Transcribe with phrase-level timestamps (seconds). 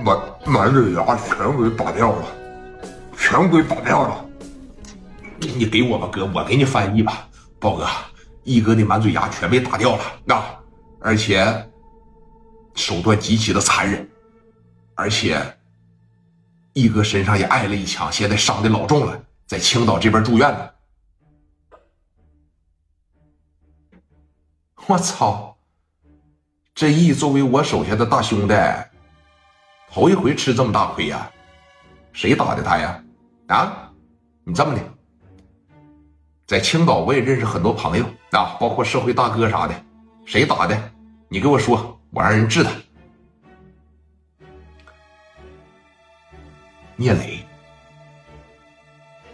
[0.00, 2.26] 满满嘴牙全给拔掉了，
[3.16, 4.26] 全给拔掉了。
[5.38, 7.28] 你给我吧，哥，我给你翻译吧。
[7.58, 7.86] 豹哥，
[8.42, 10.02] 一哥的满嘴牙全被打掉了
[10.34, 10.58] 啊，
[11.00, 11.70] 而且
[12.74, 14.08] 手段极其的残忍，
[14.94, 15.40] 而且
[16.72, 20.70] 一哥身上也挨了一枪，现在伤的老重了，在青岛这边住院呢。
[24.86, 25.56] 我操！
[26.74, 28.54] 这义作为我手下的大兄弟，
[29.94, 31.30] 头一回吃这么大亏呀！
[32.12, 33.00] 谁打的他呀？
[33.46, 33.88] 啊！
[34.42, 34.80] 你这么的，
[36.48, 39.84] 在青岛我也认识很多朋友啊，包括社会大哥啥的。
[40.24, 40.76] 谁打的？
[41.28, 42.72] 你给我说，我让人治他。
[46.96, 47.46] 聂磊？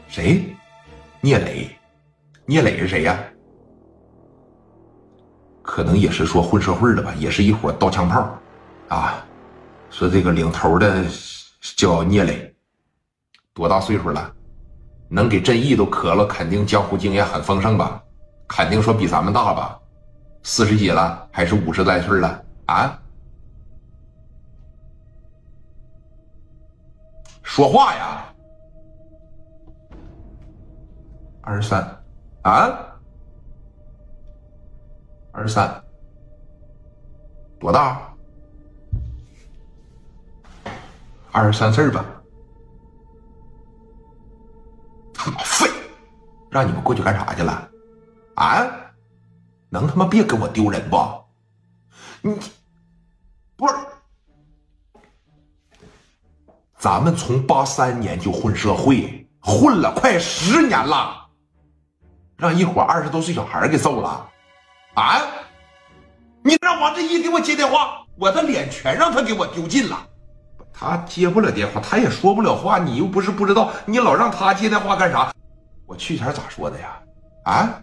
[0.09, 0.45] 谁？
[1.23, 1.75] 聂磊？
[2.45, 3.19] 聂磊是谁呀？
[5.63, 8.39] 可能也是说混社会的吧，也是一伙刀枪炮，
[8.89, 9.27] 啊，
[9.91, 11.05] 说这个领头的
[11.77, 12.55] 叫聂磊，
[13.53, 14.33] 多大岁数了？
[15.09, 18.03] 能给朕义都磕了，肯定江湖经验很丰盛吧？
[18.49, 19.79] 肯定说比咱们大吧？
[20.43, 22.45] 四十几了还是五十来岁了？
[22.67, 22.99] 啊？
[27.43, 28.33] 说话呀！
[31.43, 32.03] 二十三，
[32.43, 32.79] 啊？
[35.33, 35.83] 二十三，
[37.59, 38.07] 多大？
[41.33, 42.05] 二十三岁吧。
[45.13, 45.69] 他妈废！
[46.51, 47.69] 让你们过去干啥去了？
[48.35, 48.67] 啊？
[49.69, 50.97] 能他妈别给我丢人不？
[52.23, 52.39] 你
[53.57, 53.75] 不是？
[56.77, 61.29] 咱们从八三年就混社会，混了快十年了，
[62.37, 64.29] 让一伙二十多岁小孩给揍了。
[64.95, 65.21] 啊！
[66.43, 70.07] 你让王振义给我接电话，我的脸全让他给我丢尽了。
[70.81, 72.79] 他接不了电话，他也说不了话。
[72.79, 75.31] 你又不是不知道，你老让他接电话干啥？
[75.87, 76.99] 我去前咋说的呀？
[77.45, 77.79] 啊！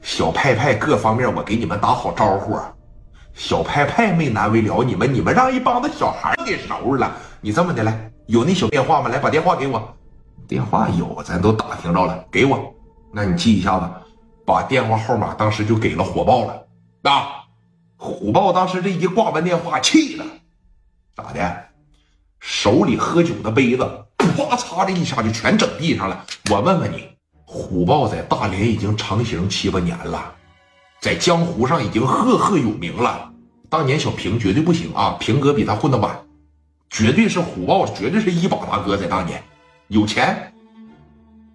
[0.00, 2.56] 小派派各方面我给你们打好招呼，
[3.34, 7.12] 小派派没难为了你们，你们让一帮子小孩给收拾了。
[7.40, 9.08] 你这么的来，有那小电话吗？
[9.08, 9.92] 来把电话给我。
[10.46, 12.72] 电话有，咱都打听着了，给我。
[13.12, 13.90] 那你记一下子。
[14.46, 16.66] 把电话号码当时就给了虎豹了，
[17.02, 17.44] 啊，
[17.96, 20.24] 虎豹当时这一挂完电话，气了，
[21.14, 21.69] 咋的？
[22.40, 23.84] 手里喝酒的杯子，
[24.18, 26.24] 啪嚓的一下就全整地上了。
[26.50, 27.08] 我问问你，
[27.44, 30.32] 虎豹在大连已经长行七八年了，
[31.00, 33.30] 在江湖上已经赫赫有名了。
[33.68, 36.18] 当年小平绝对不行啊，平哥比他混的晚，
[36.88, 39.42] 绝对是虎豹，绝对是一把大哥，在当年
[39.88, 40.52] 有钱。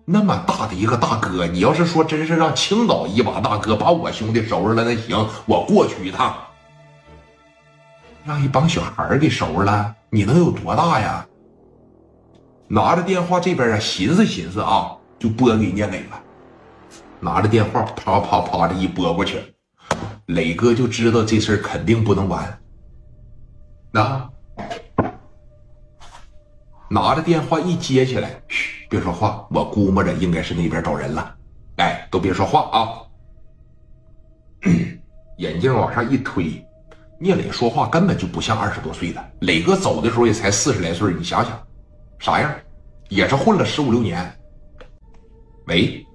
[0.05, 6.35] 那么大的一个大哥，你要是说真是让青岛一把大哥把我兄弟收拾了，那行，我过去一趟。
[8.23, 11.27] 让一帮小孩给收拾了，你能有多大呀？
[12.69, 16.23] 拿着电话这边啊，寻思寻思啊，就拨给聂磊了。
[17.19, 19.41] 拿着电话，啪啪啪的一拨过去，
[20.27, 22.57] 磊哥就知道这事肯定不能完。
[23.91, 24.29] 那
[26.89, 28.87] 拿着电话一接起来，嘘。
[28.89, 31.35] 别说话，我估摸着应该是那边找人了。
[31.75, 33.03] 哎，都别说话啊！
[35.39, 36.65] 眼镜往上一推，
[37.17, 39.31] 聂磊说话根本就不像二十多岁的。
[39.41, 41.67] 磊哥走的时候也才四十来岁，你想想，
[42.19, 42.53] 啥样？
[43.09, 44.39] 也是混了十五六年。
[45.67, 46.05] 喂，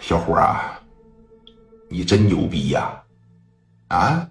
[0.00, 0.80] 小伙啊，
[1.90, 3.02] 你真牛逼呀！
[3.88, 4.28] 啊，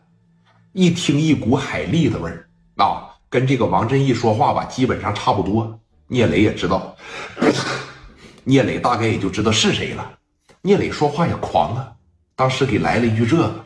[0.73, 3.11] 一听一股海蛎子味儿啊！
[3.29, 5.79] 跟这个王振义说话吧，基本上差不多。
[6.07, 6.95] 聂磊也知道，
[8.43, 10.17] 聂磊大概也就知道是谁了。
[10.61, 11.93] 聂磊说话也狂啊，
[12.35, 13.65] 当时给来了一句：“这个，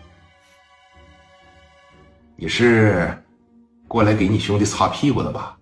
[2.41, 3.21] 你是
[3.85, 5.57] 过来给你兄弟擦屁股的吧？”